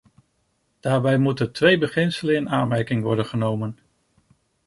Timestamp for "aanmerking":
2.49-3.03